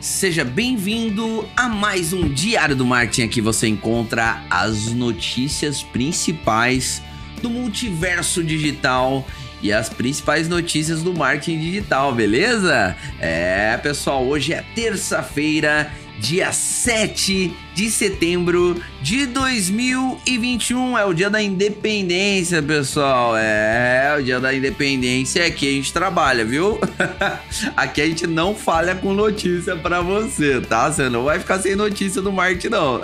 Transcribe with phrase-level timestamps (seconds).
[0.00, 3.22] Seja bem-vindo a mais um Diário do Marketing.
[3.22, 7.02] Aqui você encontra as notícias principais
[7.42, 9.26] do multiverso digital
[9.62, 12.96] e as principais notícias do marketing digital, beleza?
[13.18, 20.96] É, pessoal, hoje é terça-feira dia 7 de setembro de 2021.
[20.96, 23.36] É o dia da independência, pessoal.
[23.36, 25.44] É, o dia da independência.
[25.44, 26.80] Aqui a gente trabalha, viu?
[27.76, 30.90] Aqui a gente não falha com notícia para você, tá?
[30.90, 33.00] Você não vai ficar sem notícia do marketing, não.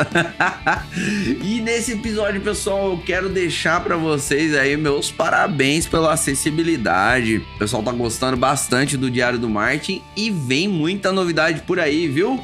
[1.42, 7.42] e nesse episódio, pessoal, eu quero deixar para vocês aí meus parabéns pela acessibilidade.
[7.56, 12.08] O pessoal tá gostando bastante do Diário do Marketing e vem muita novidade por aí,
[12.08, 12.42] viu?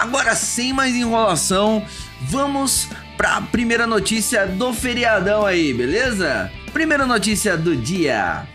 [0.00, 1.84] Agora, sem mais enrolação,
[2.22, 6.50] vamos para a primeira notícia do feriadão aí, beleza?
[6.72, 8.48] Primeira notícia do dia.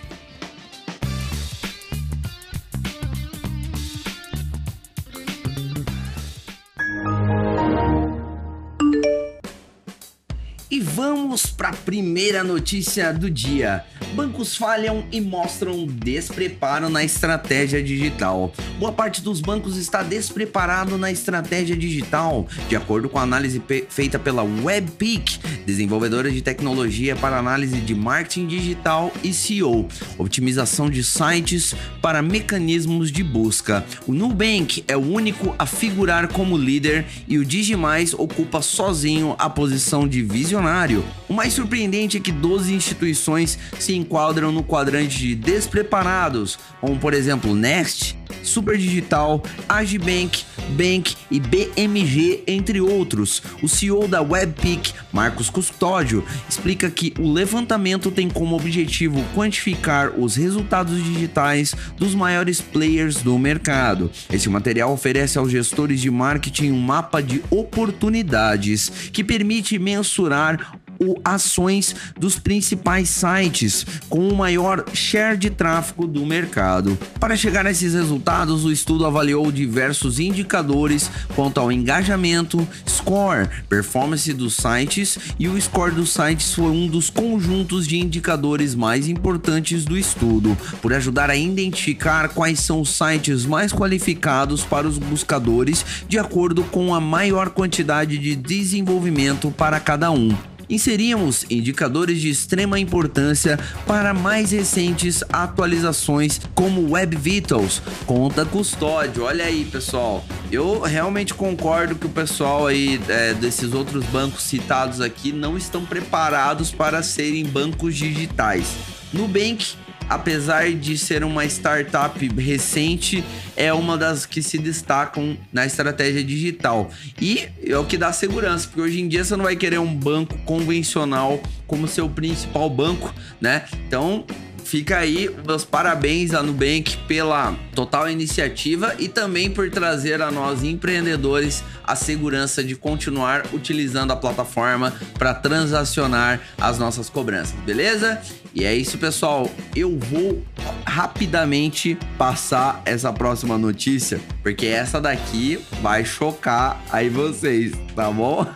[11.65, 13.83] Para a primeira notícia do dia.
[14.13, 18.53] Bancos falham e mostram despreparo na estratégia digital.
[18.77, 24.19] Boa parte dos bancos está despreparado na estratégia digital, de acordo com a análise feita
[24.19, 29.87] pela Webpeak, desenvolvedora de tecnologia para análise de marketing digital e SEO,
[30.19, 33.83] otimização de sites para mecanismos de busca.
[34.05, 39.49] O Nubank é o único a figurar como líder e o Digimais ocupa sozinho a
[39.49, 41.03] posição de visionário.
[41.27, 47.13] O mais surpreendente é que 12 instituições se enquadram no quadrante de despreparados, como por
[47.13, 53.41] exemplo Nest, Super Digital, Agibank, Bank e BMG, entre outros.
[53.61, 60.35] O CEO da Webpick, Marcos Custódio, explica que o levantamento tem como objetivo quantificar os
[60.35, 64.09] resultados digitais dos maiores players do mercado.
[64.31, 71.19] Esse material oferece aos gestores de marketing um mapa de oportunidades que permite mensurar o
[71.23, 76.97] ações dos principais sites com o maior share de tráfego do mercado.
[77.19, 78.14] Para chegar a esses resultados,
[78.63, 85.93] o estudo avaliou diversos indicadores quanto ao engajamento, score, performance dos sites e o score
[85.93, 91.35] dos sites foi um dos conjuntos de indicadores mais importantes do estudo, por ajudar a
[91.35, 97.49] identificar quais são os sites mais qualificados para os buscadores de acordo com a maior
[97.49, 100.35] quantidade de desenvolvimento para cada um
[100.69, 109.23] inserimos indicadores de extrema importância para mais recentes atualizações como Web Vitals, conta custódio.
[109.23, 110.23] Olha aí, pessoal.
[110.51, 115.85] Eu realmente concordo que o pessoal aí é, desses outros bancos citados aqui não estão
[115.85, 118.67] preparados para serem bancos digitais.
[119.13, 119.75] Nubank
[120.09, 123.23] apesar de ser uma startup recente,
[123.55, 126.89] é uma das que se destacam na estratégia digital.
[127.21, 129.93] E é o que dá segurança, porque hoje em dia você não vai querer um
[129.93, 133.65] banco convencional como seu principal banco, né?
[133.87, 134.25] Então,
[134.65, 140.63] fica aí meus parabéns à Nubank pela total iniciativa e também por trazer a nós
[140.63, 148.19] empreendedores a segurança de continuar utilizando a plataforma para transacionar as nossas cobranças, beleza?
[148.53, 149.51] E é isso, pessoal.
[149.75, 150.43] Eu vou
[150.85, 158.47] rapidamente passar essa próxima notícia, porque essa daqui vai chocar aí vocês, tá bom?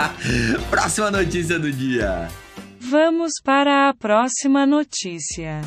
[0.70, 2.28] próxima notícia do dia.
[2.90, 5.60] Vamos para a próxima notícia.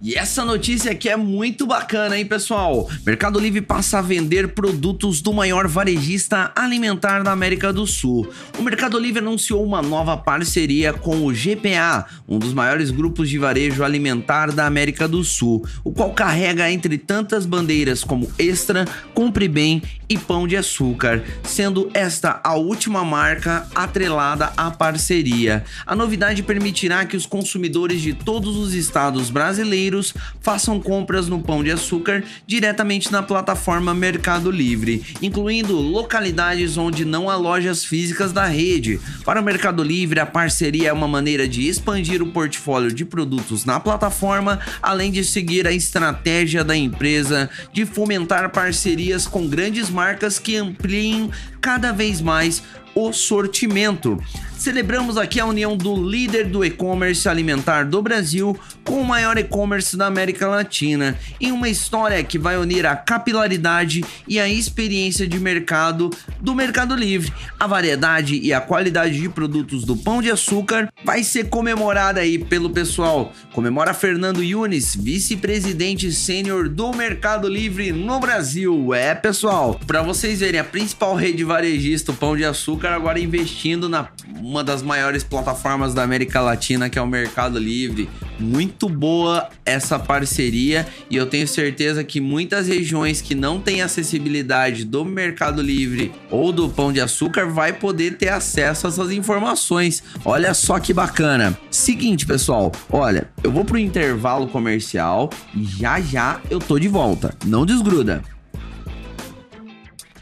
[0.00, 2.88] E essa notícia aqui é muito bacana, hein, pessoal?
[3.04, 8.30] Mercado Livre passa a vender produtos do maior varejista alimentar da América do Sul.
[8.56, 13.38] O Mercado Livre anunciou uma nova parceria com o GPA, um dos maiores grupos de
[13.38, 19.48] varejo alimentar da América do Sul, o qual carrega entre tantas bandeiras como Extra, Compre
[19.48, 25.64] Bem e Pão de Açúcar, sendo esta a última marca atrelada à parceria.
[25.84, 31.40] A novidade permitirá que os consumidores de todos os estados brasileiros brasileiros façam compras no
[31.40, 38.32] Pão de Açúcar diretamente na plataforma Mercado Livre, incluindo localidades onde não há lojas físicas
[38.32, 39.00] da rede.
[39.24, 43.64] Para o Mercado Livre, a parceria é uma maneira de expandir o portfólio de produtos
[43.64, 50.38] na plataforma, além de seguir a estratégia da empresa de fomentar parcerias com grandes marcas
[50.38, 51.30] que ampliem
[51.60, 52.62] cada vez mais
[52.94, 54.18] o sortimento.
[54.58, 59.96] Celebramos aqui a união do líder do e-commerce alimentar do Brasil com o maior e-commerce
[59.96, 65.38] da América Latina, em uma história que vai unir a capilaridade e a experiência de
[65.38, 66.10] mercado
[66.40, 67.32] do Mercado Livre.
[67.58, 72.36] A variedade e a qualidade de produtos do Pão de Açúcar vai ser comemorada aí
[72.36, 73.32] pelo pessoal.
[73.52, 78.92] Comemora Fernando Yunes, vice-presidente sênior do Mercado Livre no Brasil.
[78.92, 83.88] É, pessoal, para vocês verem, a principal rede varejista, o Pão de Açúcar, agora investindo
[83.88, 84.08] na
[84.40, 88.08] uma das maiores plataformas da América Latina, que é o Mercado Livre.
[88.38, 94.84] Muito boa essa parceria e eu tenho certeza que muitas regiões que não têm acessibilidade
[94.84, 100.02] do Mercado Livre ou do Pão de Açúcar vai poder ter acesso a essas informações.
[100.24, 101.58] Olha só que bacana.
[101.70, 107.34] Seguinte, pessoal, olha, eu vou pro intervalo comercial e já já eu tô de volta.
[107.44, 108.22] Não desgruda.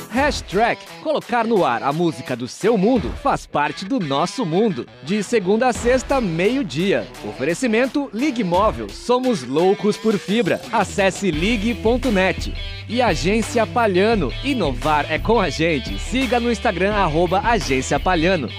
[0.09, 0.79] Hashtag.
[1.03, 4.87] Colocar no ar a música do seu mundo faz parte do nosso mundo.
[5.03, 7.07] De segunda a sexta, meio-dia.
[7.27, 8.89] Oferecimento Ligue Móvel.
[8.89, 10.61] Somos loucos por fibra.
[10.71, 12.53] Acesse ligue.net.
[12.89, 14.31] E Agência Palhano.
[14.43, 15.99] Inovar é com a gente.
[15.99, 18.49] Siga no Instagram, arroba Agência Palhano.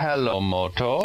[0.00, 1.00] Hello, Moto.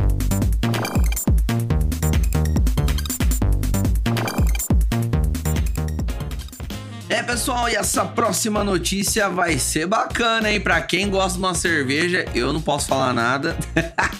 [7.37, 10.59] Pessoal, e essa próxima notícia vai ser bacana, hein?
[10.59, 13.55] Pra quem gosta de uma cerveja, eu não posso falar nada.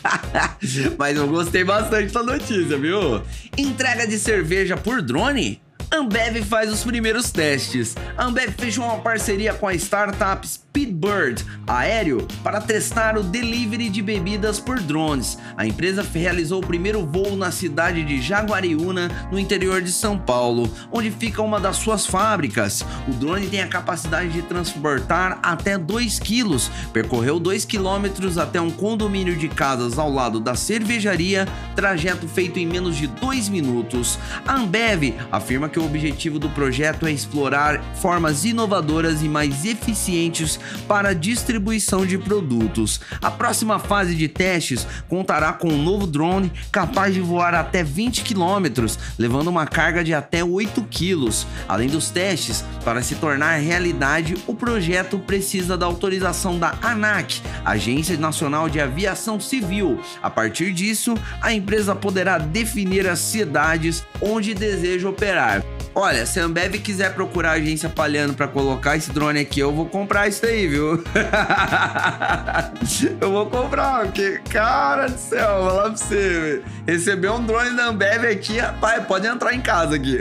[1.00, 3.24] Mas eu gostei bastante da notícia, viu?
[3.58, 5.60] Entrega de cerveja por drone?
[5.90, 7.96] Ambev faz os primeiros testes.
[8.18, 14.02] A Ambev fechou uma parceria com a startup Speedbird Aéreo para testar o delivery de
[14.02, 15.38] bebidas por drones.
[15.56, 20.70] A empresa realizou o primeiro voo na cidade de Jaguariúna, no interior de São Paulo,
[20.92, 22.86] onde fica uma das suas fábricas.
[23.08, 28.70] O drone tem a capacidade de transportar até 2 quilos, percorreu 2 quilômetros até um
[28.70, 34.20] condomínio de casas ao lado da cervejaria, trajeto feito em menos de 2 minutos.
[34.46, 40.60] A Ambev afirma que o objetivo do projeto é explorar formas inovadoras e mais eficientes
[40.88, 43.00] para a distribuição de produtos.
[43.22, 48.24] A próxima fase de testes contará com um novo drone capaz de voar até 20
[48.24, 48.86] km,
[49.18, 51.30] levando uma carga de até 8 kg.
[51.68, 58.18] Além dos testes, para se tornar realidade, o projeto precisa da autorização da ANAC, Agência
[58.18, 60.00] Nacional de Aviação Civil.
[60.22, 65.64] A partir disso, a empresa poderá definir as cidades onde deseja operar.
[66.00, 69.74] Olha, se a Ambev quiser procurar a agência Palhano para colocar esse drone aqui, eu
[69.74, 71.04] vou comprar isso aí, viu?
[73.20, 77.88] eu vou comprar, porque, cara do céu, vou lá pra você, receber um drone da
[77.88, 80.20] Ambev aqui, rapaz, pode entrar em casa aqui.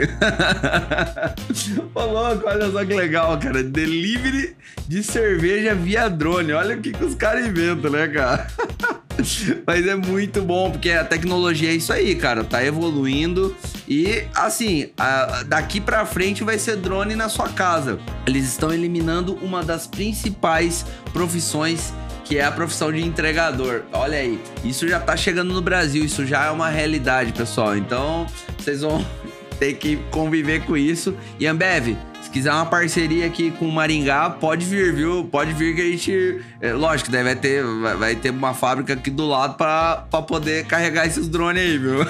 [1.93, 3.61] Ô, louco, olha só que legal, cara.
[3.61, 4.57] Delivery
[4.87, 6.53] de cerveja via drone.
[6.53, 8.47] Olha o que, que os caras inventam, né, cara?
[9.65, 12.43] Mas é muito bom, porque a tecnologia é isso aí, cara.
[12.43, 13.55] Tá evoluindo.
[13.87, 17.99] E, assim, a, daqui pra frente vai ser drone na sua casa.
[18.25, 21.93] Eles estão eliminando uma das principais profissões
[22.23, 23.83] que é a profissão de entregador.
[23.93, 27.77] Olha aí, isso já tá chegando no Brasil, isso já é uma realidade, pessoal.
[27.77, 28.27] Então,
[28.57, 29.05] vocês vão
[29.57, 31.15] ter que conviver com isso.
[31.39, 31.95] E Ambev,
[32.37, 35.27] quiser uma parceria aqui com o Maringá, pode vir, viu?
[35.31, 36.41] Pode vir que a gente.
[36.61, 37.63] É, lógico, daí vai ter,
[37.97, 42.05] vai, ter uma fábrica aqui do lado pra poder carregar esses drones aí, viu?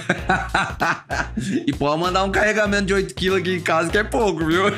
[1.65, 4.65] e pode mandar um carregamento de 8kg aqui em casa, que é pouco, viu?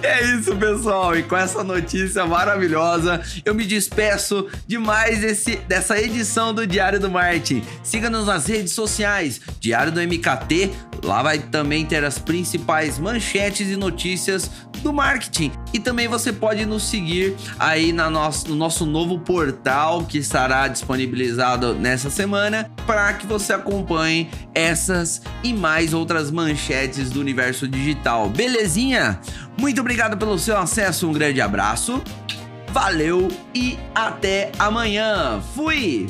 [0.00, 1.16] É isso, pessoal.
[1.16, 7.00] E com essa notícia maravilhosa, eu me despeço de mais esse, dessa edição do Diário
[7.00, 7.64] do Marketing.
[7.82, 10.70] Siga-nos nas redes sociais, Diário do MKT.
[11.02, 14.50] Lá vai também ter as principais manchetes e notícias
[14.82, 15.52] do marketing.
[15.72, 20.68] E também você pode nos seguir aí na nosso, no nosso novo portal que estará
[20.68, 28.28] disponibilizado nessa semana para que você acompanhe essas e mais outras manchetes do universo digital.
[28.28, 29.20] Belezinha?
[29.58, 32.02] Muito obrigado pelo seu acesso, um grande abraço.
[32.70, 35.40] Valeu e até amanhã.
[35.54, 36.06] Fui!